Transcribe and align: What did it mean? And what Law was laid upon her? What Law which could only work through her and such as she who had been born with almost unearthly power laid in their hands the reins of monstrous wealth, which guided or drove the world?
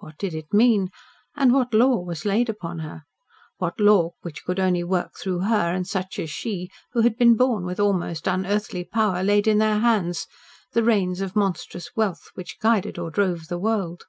What 0.00 0.18
did 0.18 0.34
it 0.34 0.52
mean? 0.52 0.90
And 1.36 1.52
what 1.52 1.72
Law 1.72 2.00
was 2.00 2.24
laid 2.24 2.48
upon 2.48 2.80
her? 2.80 3.04
What 3.58 3.78
Law 3.78 4.14
which 4.22 4.42
could 4.44 4.58
only 4.58 4.82
work 4.82 5.12
through 5.16 5.42
her 5.42 5.72
and 5.72 5.86
such 5.86 6.18
as 6.18 6.28
she 6.28 6.70
who 6.90 7.02
had 7.02 7.16
been 7.16 7.36
born 7.36 7.64
with 7.64 7.78
almost 7.78 8.26
unearthly 8.26 8.82
power 8.82 9.22
laid 9.22 9.46
in 9.46 9.58
their 9.58 9.78
hands 9.78 10.26
the 10.72 10.82
reins 10.82 11.20
of 11.20 11.36
monstrous 11.36 11.90
wealth, 11.94 12.30
which 12.34 12.58
guided 12.58 12.98
or 12.98 13.12
drove 13.12 13.46
the 13.46 13.60
world? 13.60 14.06